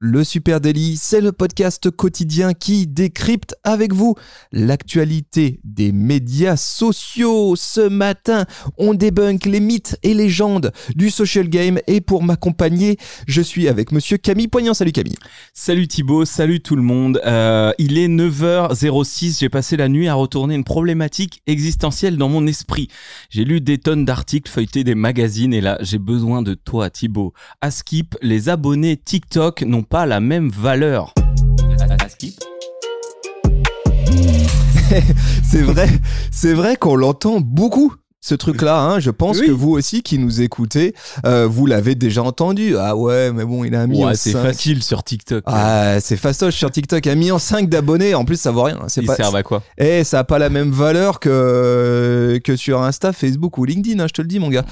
[0.00, 4.16] Le Super Daily, c'est le podcast quotidien qui décrypte avec vous
[4.50, 7.54] l'actualité des médias sociaux.
[7.56, 8.44] Ce matin,
[8.76, 12.96] on débunk les mythes et légendes du social game et pour m'accompagner,
[13.28, 14.74] je suis avec monsieur Camille Poignant.
[14.74, 15.14] Salut Camille.
[15.52, 17.20] Salut Thibaut, salut tout le monde.
[17.24, 22.48] Euh, il est 9h06, j'ai passé la nuit à retourner une problématique existentielle dans mon
[22.48, 22.88] esprit.
[23.30, 27.32] J'ai lu des tonnes d'articles, feuilleté des magazines et là, j'ai besoin de toi Thibaut.
[27.60, 31.14] À Skip, les abonnés TikTok n'ont pas la même valeur.
[35.42, 35.88] c'est vrai,
[36.30, 38.80] c'est vrai qu'on l'entend beaucoup ce truc-là.
[38.80, 39.00] Hein.
[39.00, 40.94] Je pense que vous aussi qui nous écoutez,
[41.26, 42.74] euh, vous l'avez déjà entendu.
[42.78, 45.44] Ah ouais, mais bon, il a mis ouais, c'est facile sur TikTok.
[45.46, 47.04] Ah, c'est fastoche sur TikTok.
[47.04, 48.14] Il a mis en 5 d'abonnés.
[48.14, 48.80] En plus, ça vaut rien.
[48.88, 49.14] C'est pas...
[49.14, 49.62] servent à quoi?
[49.76, 54.02] Eh, ça a pas la même valeur que que sur Insta, Facebook ou LinkedIn.
[54.02, 54.64] Hein, je te le dis, mon gars.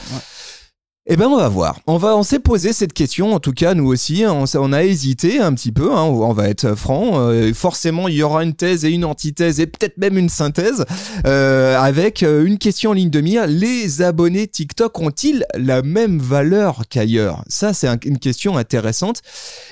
[1.07, 1.81] Eh ben on va voir.
[1.89, 3.35] On va, on s'est posé cette question.
[3.35, 4.45] En tout cas, nous aussi, hein.
[4.55, 5.93] on, a hésité un petit peu.
[5.93, 7.19] Hein, on va être franc.
[7.19, 10.85] Euh, forcément, il y aura une thèse et une antithèse et peut-être même une synthèse
[11.27, 13.49] euh, avec euh, une question en ligne de mire.
[13.49, 17.43] Les abonnés TikTok ont-ils la même valeur qu'ailleurs?
[17.49, 19.23] Ça, c'est une question intéressante.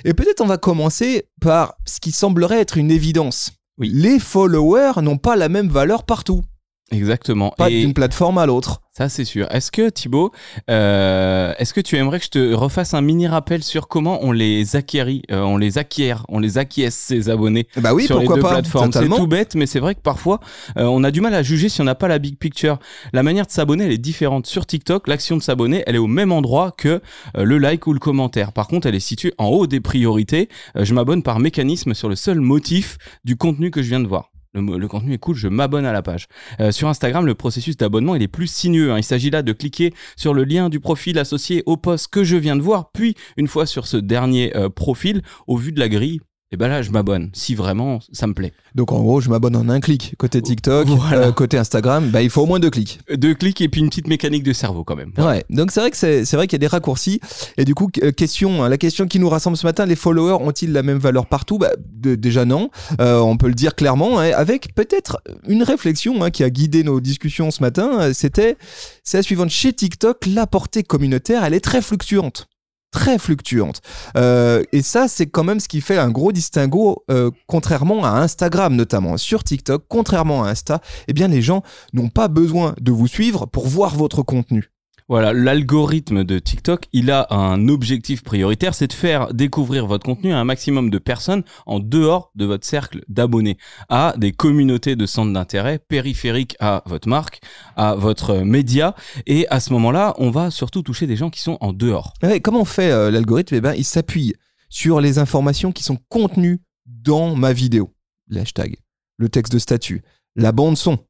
[0.04, 3.52] Et peut-être on va commencer par ce qui semblerait être une évidence.
[3.78, 3.92] Oui.
[3.94, 6.42] Les followers n'ont pas la même valeur partout.
[6.90, 7.54] Exactement.
[7.56, 8.82] Pas d'une plateforme à l'autre.
[8.92, 9.46] Ça, c'est sûr.
[9.50, 10.32] Est-ce que, Thibaut,
[10.68, 14.32] euh, est-ce que tu aimerais que je te refasse un mini rappel sur comment on
[14.32, 18.36] les acquérit, euh, on les acquiert, on les acquiesce, ces abonnés Bah oui, sur pourquoi
[18.36, 18.92] les deux pas, plateformes?
[18.92, 20.40] C'est tout bête, mais c'est vrai que parfois,
[20.76, 22.78] euh, on a du mal à juger si on n'a pas la big picture.
[23.12, 24.46] La manière de s'abonner, elle est différente.
[24.46, 27.00] Sur TikTok, l'action de s'abonner, elle est au même endroit que
[27.36, 28.52] euh, le like ou le commentaire.
[28.52, 30.48] Par contre, elle est située en haut des priorités.
[30.76, 34.08] Euh, je m'abonne par mécanisme sur le seul motif du contenu que je viens de
[34.08, 36.26] voir le, contenu est cool, je m'abonne à la page.
[36.60, 38.92] Euh, sur Instagram, le processus d'abonnement est plus sinueux.
[38.92, 38.98] Hein.
[38.98, 42.36] Il s'agit là de cliquer sur le lien du profil associé au post que je
[42.36, 45.88] viens de voir, puis une fois sur ce dernier euh, profil, au vu de la
[45.88, 46.20] grille,
[46.52, 48.52] et ben là je m'abonne si vraiment ça me plaît.
[48.74, 50.14] Donc en gros je m'abonne en un clic.
[50.18, 52.98] Côté TikTok, euh, côté Instagram, bah il faut au moins deux clics.
[53.14, 55.12] Deux clics et puis une petite mécanique de cerveau quand même.
[55.18, 57.20] Ouais, donc c'est vrai que c'est vrai qu'il y a des raccourcis.
[57.56, 60.42] Et du coup euh, question, hein, la question qui nous rassemble ce matin, les followers
[60.42, 61.58] ont-ils la même valeur partout?
[61.58, 66.30] Bah déjà non, euh, on peut le dire clairement, hein, avec peut-être une réflexion hein,
[66.30, 68.56] qui a guidé nos discussions ce matin, c'était
[69.04, 69.50] c'est la suivante.
[69.50, 72.49] Chez TikTok, la portée communautaire elle est très fluctuante
[72.90, 73.80] très fluctuante.
[74.16, 78.10] Euh, et ça, c'est quand même ce qui fait un gros distinguo, euh, contrairement à
[78.10, 79.16] Instagram notamment.
[79.16, 81.62] Sur TikTok, contrairement à Insta, eh bien les gens
[81.92, 84.70] n'ont pas besoin de vous suivre pour voir votre contenu.
[85.10, 90.32] Voilà, l'algorithme de TikTok, il a un objectif prioritaire, c'est de faire découvrir votre contenu
[90.32, 95.06] à un maximum de personnes en dehors de votre cercle d'abonnés, à des communautés de
[95.06, 97.40] centres d'intérêt périphériques à votre marque,
[97.74, 98.94] à votre média,
[99.26, 102.14] et à ce moment-là, on va surtout toucher des gens qui sont en dehors.
[102.44, 103.56] comment on fait euh, l'algorithme?
[103.56, 104.34] Eh ben, il s'appuie
[104.68, 107.92] sur les informations qui sont contenues dans ma vidéo,
[108.28, 108.76] l'hashtag,
[109.16, 110.02] le texte de statut,
[110.36, 111.00] la bande son,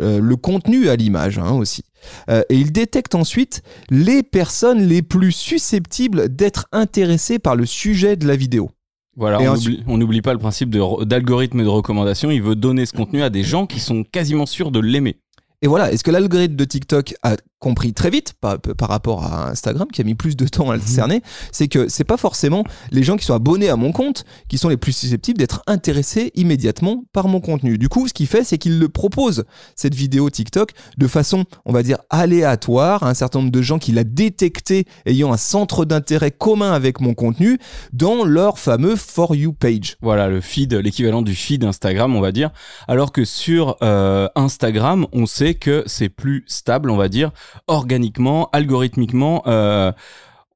[0.00, 1.84] euh, le contenu à l'image hein, aussi.
[2.28, 8.16] Euh, et il détecte ensuite les personnes les plus susceptibles d'être intéressées par le sujet
[8.16, 8.70] de la vidéo.
[9.16, 9.38] Voilà,
[9.86, 12.30] on n'oublie pas le principe d'algorithme de recommandation.
[12.30, 15.18] Il veut donner ce contenu à des gens qui sont quasiment sûrs de l'aimer.
[15.62, 19.50] Et voilà, est-ce que l'algorithme de TikTok a compris très vite par, par, rapport à
[19.50, 20.86] Instagram qui a mis plus de temps à le mhm.
[20.86, 21.22] cerner,
[21.52, 24.68] c'est que c'est pas forcément les gens qui sont abonnés à mon compte qui sont
[24.68, 27.78] les plus susceptibles d'être intéressés immédiatement par mon contenu.
[27.78, 29.44] Du coup, ce qu'il fait, c'est qu'il le propose
[29.76, 33.78] cette vidéo TikTok de façon, on va dire aléatoire à un certain nombre de gens
[33.78, 37.58] qu'il a détecté ayant un centre d'intérêt commun avec mon contenu
[37.92, 39.96] dans leur fameux for you page.
[40.00, 42.50] Voilà, le feed, l'équivalent du feed Instagram, on va dire.
[42.88, 47.32] Alors que sur euh, Instagram, on sait que c'est plus stable, on va dire
[47.66, 49.42] organiquement, algorithmiquement.
[49.46, 49.92] Euh,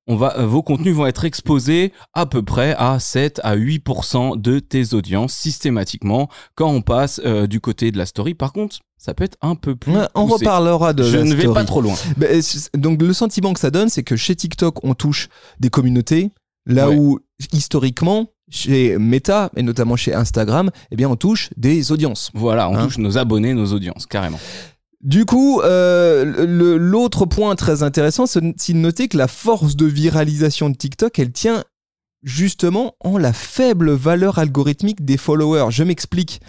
[0.07, 4.59] on va, vos contenus vont être exposés à peu près à 7 à 8% de
[4.59, 8.35] tes audiences systématiquement quand on passe euh, du côté de la story.
[8.35, 9.95] Par contre, ça peut être un peu plus.
[10.15, 11.05] on reparlera de.
[11.05, 11.95] Je ne vais pas trop loin.
[12.77, 16.31] donc le sentiment que ça donne, c'est que chez TikTok, on touche des communautés,
[16.67, 17.19] là où
[17.53, 22.31] historiquement, chez Meta et notamment chez Instagram, eh bien on touche des audiences.
[22.35, 24.39] Voilà, on hein touche nos abonnés, nos audiences, carrément.
[25.05, 30.71] Du coup, euh, l'autre point très intéressant, c'est de noter que la force de viralisation
[30.71, 31.63] de TikTok, elle tient
[32.23, 35.71] justement en la faible valeur algorithmique des followers.
[35.71, 36.41] Je m'explique.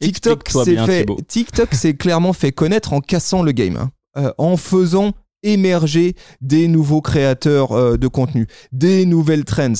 [0.00, 3.90] TikTok s'est fait, TikTok s'est clairement fait connaître en cassant le game, hein.
[4.16, 5.12] euh, en faisant
[5.42, 9.72] émerger des nouveaux créateurs euh, de contenu, des nouvelles trends.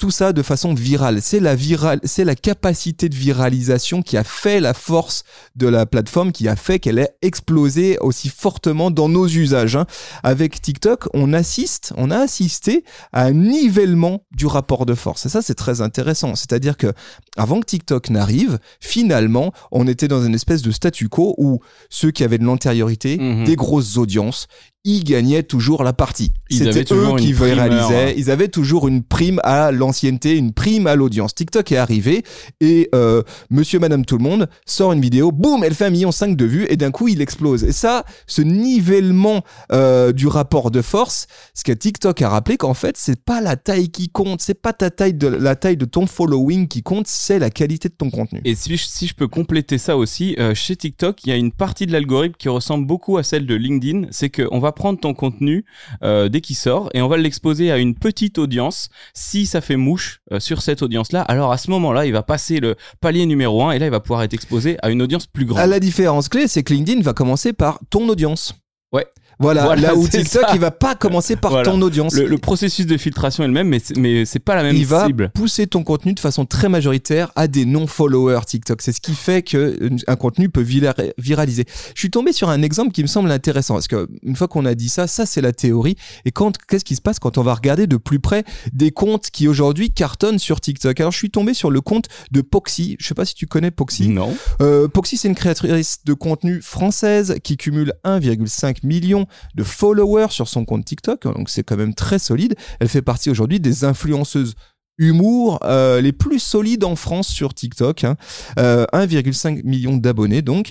[0.00, 1.18] Tout ça de façon virale.
[1.20, 5.24] C'est la virale, c'est la capacité de viralisation qui a fait la force
[5.56, 9.76] de la plateforme, qui a fait qu'elle ait explosé aussi fortement dans nos usages.
[9.76, 9.84] hein.
[10.22, 12.82] Avec TikTok, on assiste, on a assisté
[13.12, 15.26] à un nivellement du rapport de force.
[15.26, 16.34] Et ça, c'est très intéressant.
[16.34, 16.94] C'est-à-dire que
[17.36, 21.60] avant que TikTok n'arrive, finalement, on était dans une espèce de statu quo où
[21.90, 23.44] ceux qui avaient de l'antériorité, Mhm.
[23.44, 24.46] des grosses audiences,
[24.82, 26.32] ils gagnaient toujours la partie.
[26.58, 28.14] C'était eux qui viralisaient.
[28.16, 29.70] Ils avaient toujours une prime à
[30.02, 31.34] une prime à l'audience.
[31.34, 32.22] TikTok est arrivé
[32.60, 36.12] et euh, Monsieur, Madame, tout le monde sort une vidéo, boum, elle fait un million
[36.12, 37.64] cinq de vues et d'un coup il explose.
[37.64, 39.42] Et ça, ce nivellement
[39.72, 43.56] euh, du rapport de force, ce que TikTok a rappelé qu'en fait c'est pas la
[43.56, 47.06] taille qui compte, c'est pas ta taille de la taille de ton following qui compte,
[47.06, 48.40] c'est la qualité de ton contenu.
[48.44, 51.86] Et si je, peux compléter ça aussi, euh, chez TikTok, il y a une partie
[51.86, 54.08] de l'algorithme qui ressemble beaucoup à celle de LinkedIn.
[54.10, 55.64] C'est qu'on va prendre ton contenu
[56.02, 58.88] dès qu'il sort et on va l'exposer à une petite audience.
[59.14, 62.60] Si ça fait mouche euh, sur cette audience-là, alors à ce moment-là, il va passer
[62.60, 65.44] le palier numéro 1 et là, il va pouvoir être exposé à une audience plus
[65.44, 65.60] grande.
[65.60, 68.54] À la différence clé, c'est que LinkedIn va commencer par ton audience.
[68.92, 69.06] Ouais.
[69.40, 70.54] Voilà, Voilà, là où c'est TikTok, ça.
[70.54, 71.70] il va pas commencer par Voilà.
[71.70, 72.14] ton audience.
[72.14, 74.76] Le, le processus de filtration est le même, mais c'est, mais c'est pas la même
[74.76, 75.30] il va cible.
[75.34, 78.82] pousser ton contenu de façon très majoritaire à des non-followers TikTok.
[78.82, 81.64] C'est ce qui fait que une- un contenu peut vira- viraliser.
[81.94, 84.66] Je suis tombé sur un exemple qui me semble intéressant parce que une fois qu'on
[84.66, 85.96] a dit ça, ça c'est la théorie.
[86.24, 89.30] Et quand qu'est-ce qui se passe quand on va regarder de plus près des comptes
[89.30, 91.00] qui aujourd'hui cartonnent sur TikTok?
[91.00, 92.96] Alors je suis tombé sur le compte de Poxy.
[93.00, 94.08] Je sais pas si tu connais Poxy.
[94.08, 94.36] Non.
[94.60, 100.48] Euh, Poxy, c'est une créatrice de contenu française qui cumule 1,5 million de followers sur
[100.48, 102.54] son compte TikTok, donc c'est quand même très solide.
[102.80, 104.54] Elle fait partie aujourd'hui des influenceuses
[104.98, 108.04] humour euh, les plus solides en France sur TikTok.
[108.04, 108.16] hein.
[108.58, 110.70] Euh, 1,5 million d'abonnés donc.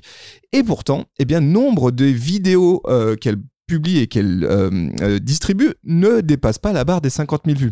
[0.54, 4.48] Et pourtant, eh bien, nombre de vidéos euh, qu'elle publie et qu'elle
[5.22, 7.72] distribue ne dépassent pas la barre des 50 000 vues.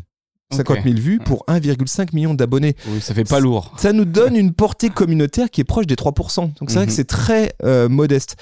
[0.53, 3.73] 50 000 vues pour 1,5 million d'abonnés Oui, ça fait pas lourd.
[3.77, 6.41] ça nous donne une portée communautaire qui est proche des 3%.
[6.59, 6.87] Donc c'est vrai Mhm.
[6.87, 7.53] que c'est très
[7.89, 8.35] modeste.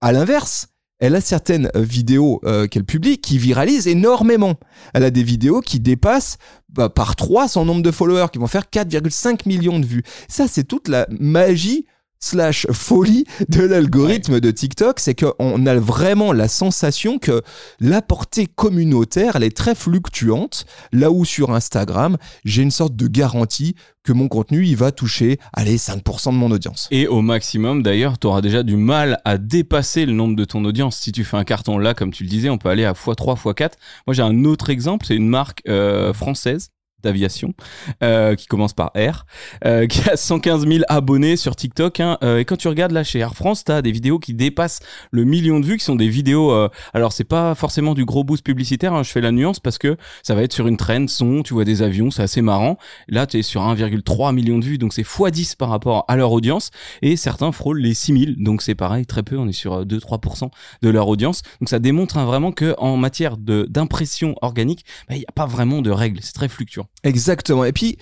[0.00, 0.68] À l'inverse,
[1.00, 4.54] elle a certaines vidéos euh, qu'elle publie qui viralisent énormément.
[4.94, 6.36] Elle a des vidéos qui dépassent
[6.68, 10.02] bah, par 3 son nombre de followers, qui vont faire 4,5 millions de vues.
[10.28, 11.86] Ça, c'est toute la magie
[12.20, 17.42] slash folie de l'algorithme de TikTok, c'est qu'on a vraiment la sensation que
[17.80, 23.08] la portée communautaire, elle est très fluctuante, là où sur Instagram, j'ai une sorte de
[23.08, 26.88] garantie que mon contenu, il va toucher, allez, 5% de mon audience.
[26.90, 30.64] Et au maximum, d'ailleurs, tu auras déjà du mal à dépasser le nombre de ton
[30.64, 30.98] audience.
[30.98, 33.38] Si tu fais un carton là, comme tu le disais, on peut aller à x3,
[33.38, 33.72] x4.
[34.06, 36.70] Moi, j'ai un autre exemple, c'est une marque euh, française
[37.02, 37.54] d'aviation
[38.02, 39.26] euh, qui commence par R
[39.64, 42.18] euh, qui a 115 000 abonnés sur TikTok hein.
[42.22, 44.80] Euh, et quand tu regardes là chez Air France t'as des vidéos qui dépassent
[45.10, 48.24] le million de vues qui sont des vidéos euh, alors c'est pas forcément du gros
[48.24, 51.06] boost publicitaire hein, je fais la nuance parce que ça va être sur une trend
[51.08, 54.64] son tu vois des avions c'est assez marrant là tu es sur 1,3 million de
[54.64, 56.70] vues donc c'est x10 par rapport à leur audience
[57.02, 60.50] et certains frôlent les 6000 donc c'est pareil très peu on est sur euh, 2-3%
[60.82, 65.16] de leur audience donc ça démontre hein, vraiment que en matière de d'impression organique bah,
[65.16, 67.64] il n'y a pas vraiment de règles c'est très fluctuant Exactement.
[67.64, 67.96] Et puis,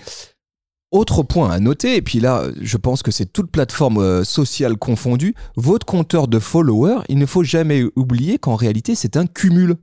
[0.91, 4.77] autre point à noter, et puis là, je pense que c'est toute plateforme euh, sociale
[4.77, 9.77] confondue, votre compteur de followers, il ne faut jamais oublier qu'en réalité, c'est un cumul.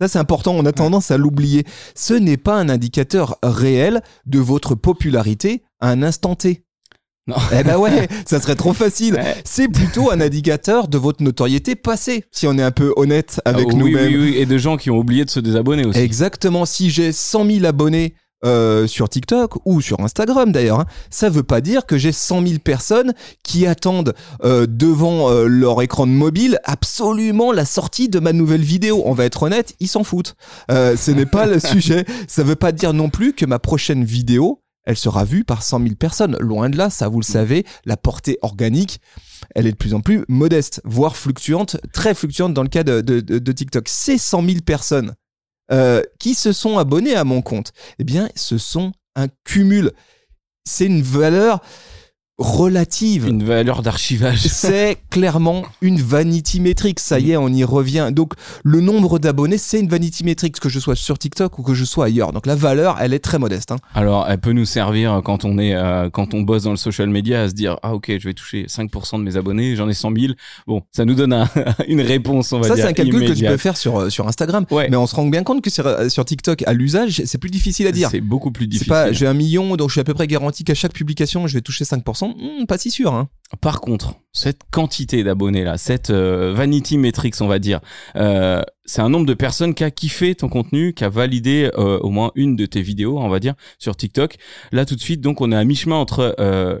[0.00, 1.64] Ça, c'est important, on a tendance à l'oublier.
[1.94, 6.64] Ce n'est pas un indicateur réel de votre popularité à un instant T.
[7.26, 7.36] Non.
[7.58, 9.14] Eh ben ouais, ça serait trop facile.
[9.14, 9.36] Ouais.
[9.44, 13.66] C'est plutôt un indicateur de votre notoriété passée, si on est un peu honnête avec
[13.70, 14.12] Ah, oui, nous-mêmes.
[14.12, 16.00] oui, oui, et de gens qui ont oublié de se désabonner aussi.
[16.00, 16.66] Exactement.
[16.66, 18.14] Si j'ai 100 000 abonnés
[18.44, 22.46] euh, sur TikTok ou sur Instagram d'ailleurs, hein, ça veut pas dire que j'ai 100
[22.46, 28.18] 000 personnes qui attendent euh, devant euh, leur écran de mobile absolument la sortie de
[28.20, 29.02] ma nouvelle vidéo.
[29.06, 30.36] On va être honnête, ils s'en foutent.
[30.70, 32.04] Euh, ce n'est pas le sujet.
[32.28, 35.80] Ça veut pas dire non plus que ma prochaine vidéo elle sera vue par 100
[35.80, 36.36] 000 personnes.
[36.40, 39.00] Loin de là, ça vous le savez, la portée organique,
[39.54, 43.00] elle est de plus en plus modeste, voire fluctuante, très fluctuante dans le cas de-
[43.00, 43.88] de TikTok.
[43.88, 45.14] Ces 100 000 personnes
[45.72, 49.92] euh, qui se sont abonnés à mon compte, eh bien, ce sont un cumul.
[50.64, 51.60] C'est une valeur
[52.38, 53.26] relative.
[53.28, 54.40] Une valeur d'archivage.
[54.48, 56.98] C'est clairement une vanity metric.
[57.00, 58.10] Ça y est, on y revient.
[58.12, 58.32] Donc,
[58.64, 61.84] le nombre d'abonnés, c'est une vanity metric, que je sois sur TikTok ou que je
[61.84, 62.32] sois ailleurs.
[62.32, 63.72] Donc, la valeur, elle est très modeste.
[63.72, 63.76] hein.
[63.94, 67.08] Alors, elle peut nous servir quand on est, euh, quand on bosse dans le social
[67.08, 69.94] media à se dire, ah ok, je vais toucher 5% de mes abonnés, j'en ai
[69.94, 70.32] 100 000.
[70.66, 71.48] Bon, ça nous donne un-
[71.88, 72.84] une réponse, on va Ça, dire.
[72.84, 74.66] c'est un calcul que tu peux faire sur, euh, sur Instagram.
[74.70, 74.88] Ouais.
[74.90, 77.50] Mais on se rend bien compte que sur, euh, sur TikTok, à l'usage, c'est plus
[77.50, 78.08] difficile à dire.
[78.10, 78.88] C'est beaucoup plus C'est difficile.
[78.90, 81.54] pas, j'ai un million, donc je suis à peu près garanti qu'à chaque publication, je
[81.54, 82.23] vais toucher 5%.
[82.32, 83.12] 60%, hmm, pas si sûr.
[83.12, 83.28] Hein.
[83.60, 87.80] Par contre, cette quantité d'abonnés là, cette euh, vanity metrics, on va dire,
[88.16, 91.98] euh, c'est un nombre de personnes qui a kiffé ton contenu, qui a validé euh,
[92.00, 94.36] au moins une de tes vidéos, on va dire, sur TikTok.
[94.72, 96.34] Là, tout de suite, donc, on est à mi-chemin entre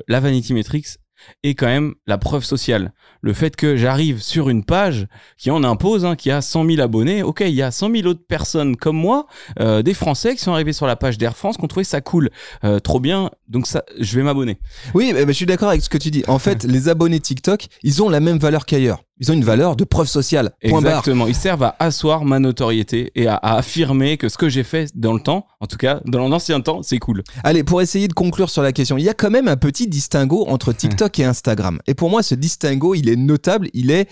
[0.08, 0.98] la vanity metrics
[1.42, 2.92] et quand même la preuve sociale.
[3.20, 5.06] Le fait que j'arrive sur une page
[5.38, 8.06] qui en impose, hein, qui a 100 000 abonnés, ok, il y a 100 000
[8.06, 9.26] autres personnes comme moi,
[9.60, 12.00] euh, des Français qui sont arrivés sur la page d'Air France, qui ont trouvé ça
[12.00, 12.30] cool,
[12.64, 14.58] euh, trop bien, donc ça, je vais m'abonner.
[14.94, 16.24] Oui, mais je suis d'accord avec ce que tu dis.
[16.28, 19.02] En fait, les abonnés TikTok, ils ont la même valeur qu'ailleurs.
[19.20, 20.50] Ils ont une valeur de preuve sociale.
[20.68, 20.98] Point barre.
[20.98, 21.26] Exactement.
[21.28, 24.90] Ils servent à asseoir ma notoriété et à, à affirmer que ce que j'ai fait
[24.96, 27.22] dans le temps, en tout cas dans l'ancien temps, c'est cool.
[27.44, 29.86] Allez, pour essayer de conclure sur la question, il y a quand même un petit
[29.86, 31.78] distinguo entre TikTok et Instagram.
[31.86, 34.08] Et pour moi, ce distinguo, il est notable, il est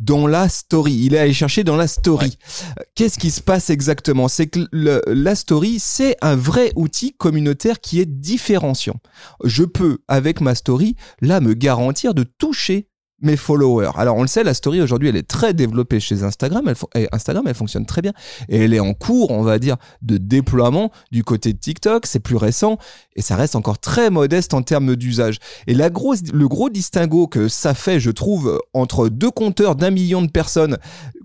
[0.00, 0.94] dans la story.
[1.04, 2.38] Il est allé chercher dans la story.
[2.78, 4.26] Euh, Qu'est-ce qui se passe exactement?
[4.28, 8.96] C'est que le- la story, c'est un vrai outil communautaire qui est différenciant.
[9.44, 12.88] Je peux, avec ma story, là, me garantir de toucher
[13.20, 13.92] mes followers.
[13.96, 17.08] Alors on le sait, la story aujourd'hui elle est très développée chez Instagram, elle, et
[17.12, 18.12] Instagram elle fonctionne très bien
[18.48, 22.20] et elle est en cours, on va dire, de déploiement du côté de TikTok, c'est
[22.20, 22.78] plus récent
[23.14, 25.38] et ça reste encore très modeste en termes d'usage.
[25.66, 29.90] Et la grosse, le gros distinguo que ça fait, je trouve, entre deux compteurs d'un
[29.90, 30.76] million de personnes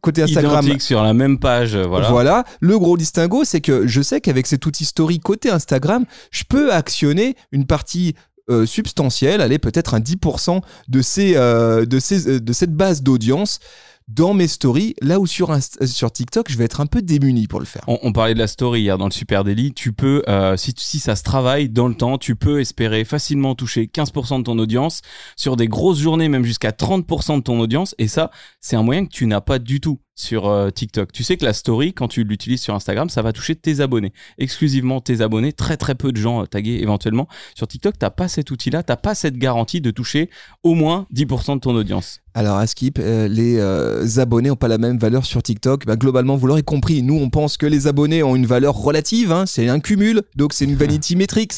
[0.02, 2.10] côté Instagram Identique sur la même page, voilà.
[2.10, 2.44] voilà.
[2.60, 6.74] Le gros distinguo, c'est que je sais qu'avec cet outil story côté Instagram, je peux
[6.74, 8.16] actionner une partie
[8.50, 13.04] euh, substantielle, allez peut-être un 10% de ces, euh, de ces, euh, de cette base
[13.04, 13.60] d'audience
[14.08, 17.48] dans mes stories, là où sur, Inst- sur TikTok, je vais être un peu démuni
[17.48, 17.84] pour le faire.
[17.88, 19.74] On, parlait de la story hier dans le Super Daily.
[19.74, 23.56] Tu peux, euh, si, si ça se travaille dans le temps, tu peux espérer facilement
[23.56, 25.02] toucher 15% de ton audience
[25.38, 27.96] sur des grosses journées, même jusqu'à 30% de ton audience.
[28.00, 31.12] Et ça, c'est un moyen que tu n'as pas du tout sur euh, TikTok.
[31.12, 34.14] Tu sais que la story, quand tu l'utilises sur Instagram, ça va toucher tes abonnés,
[34.38, 35.54] exclusivement tes abonnés.
[35.54, 37.28] Très très peu de gens euh, tagués éventuellement.
[37.56, 40.30] Sur TikTok, t'as pas cet outil-là, t'as pas cette garantie de toucher
[40.64, 42.22] au moins 10% de ton audience.
[42.34, 45.86] Alors à Skip, euh, les euh, abonnés n'ont pas la même valeur sur TikTok.
[45.86, 49.34] Bah, globalement, vous l'aurez compris, nous on pense que les abonnés ont une valeur relative,
[49.34, 51.56] hein, c'est un cumul, donc c'est une vanity metrics.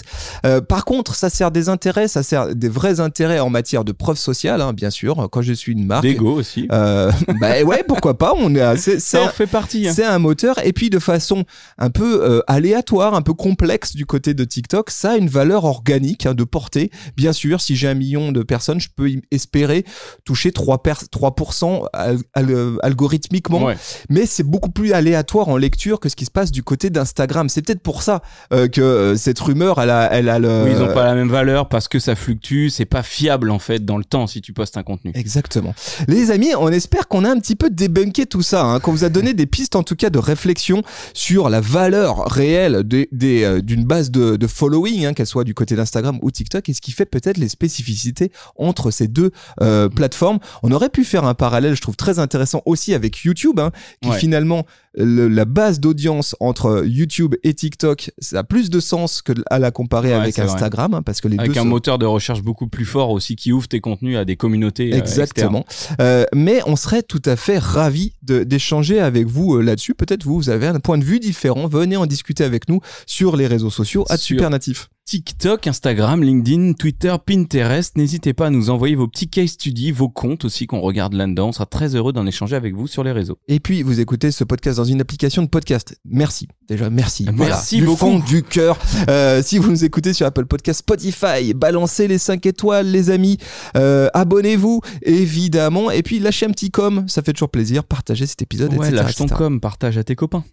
[0.47, 3.91] Euh, par contre, ça sert des intérêts, ça sert des vrais intérêts en matière de
[3.91, 5.29] preuve sociale, hein, bien sûr.
[5.31, 6.67] Quand je suis une marque, D'ego aussi.
[6.69, 9.87] bah ouais, pourquoi pas On est assez, c'est ça en fait partie.
[9.87, 9.93] hein.
[9.95, 11.45] c'est un moteur et puis de façon
[11.77, 15.65] un peu euh, aléatoire, un peu complexe du côté de TikTok, ça a une valeur
[15.65, 16.91] organique hein, de portée.
[17.15, 19.85] Bien sûr, si j'ai un million de personnes, je peux espérer
[20.25, 23.77] toucher 3%, per- 3% al- al- algorithmiquement, Ouais.
[24.09, 27.49] mais c'est beaucoup plus aléatoire en lecture que ce qui se passe du côté d'Instagram.
[27.49, 28.21] C'est peut-être pour ça
[28.53, 30.63] euh, que euh, cette rumeur, elle a, elle a le...
[30.65, 33.59] Oui, ils ont pas la même valeur parce que ça fluctue, c'est pas fiable en
[33.59, 35.11] fait dans le temps si tu postes un contenu.
[35.15, 35.73] Exactement.
[36.07, 39.03] Les amis, on espère qu'on a un petit peu débunké tout ça, hein, qu'on vous
[39.03, 40.81] a donné des pistes en tout cas de réflexion
[41.13, 45.43] sur la valeur réelle des- des, euh, d'une base de, de following, hein, qu'elle soit
[45.43, 49.29] du côté d'Instagram ou TikTok, et ce qui fait peut-être les spécificités entre ces deux
[49.61, 50.39] euh, plateformes.
[50.63, 53.71] On aurait pu faire un parallèle, je trouve très intéressant aussi avec YouTube, hein,
[54.01, 54.17] qui Ouais.
[54.17, 59.33] finalement le- la base d'audience entre YouTube et TikTok, ça a plus de sens que
[59.49, 60.39] à la comparer Ouais, avec.
[60.39, 63.09] Instagram, hein, parce que les Avec deux un sont- moteur de recherche beaucoup plus fort
[63.11, 64.93] aussi qui ouvre tes contenus à des communautés.
[64.93, 64.97] euh.
[64.97, 65.65] Exactement.
[65.99, 69.93] Euh, mais on serait tout à fait ravis de- d'échanger avec vous euh, là-dessus.
[69.95, 71.67] Peut-être vous, vous avez un point de vue différent.
[71.67, 74.89] Venez en discuter avec nous sur les réseaux sociaux à Super Natif.
[75.05, 77.97] TikTok, Instagram, LinkedIn, Twitter, Pinterest.
[77.97, 81.49] N'hésitez pas à nous envoyer vos petits case studies, vos comptes aussi qu'on regarde là-dedans.
[81.49, 83.37] On sera très heureux d'en échanger avec vous sur les réseaux.
[83.49, 85.99] Et puis, vous écoutez ce podcast dans une application de podcast.
[86.05, 86.47] Merci.
[86.69, 87.27] Déjà, merci.
[87.33, 87.97] Merci du beaucoup.
[87.97, 88.79] fond du cœur.
[89.09, 93.37] Euh, si vous nous écoutez sur Apple Podcast, Spotify, balancez les 5 étoiles, les amis.
[93.75, 95.91] Euh, Abonnez-vous, évidemment.
[95.91, 97.03] Et puis, lâchez un petit com.
[97.07, 97.83] Ça fait toujours plaisir.
[97.83, 98.95] Partagez cet épisode, Ouais, etc.
[99.03, 99.37] lâche ton etc.
[99.37, 100.45] com, partage à tes copains.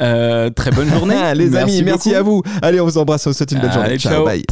[0.00, 1.16] Euh, très bonne journée.
[1.34, 2.42] Les amis, merci à vous.
[2.62, 3.26] Allez, on vous embrasse.
[3.26, 3.98] On vous souhaite une bonne Allez, journée.
[3.98, 4.24] ciao.
[4.24, 4.44] Bye.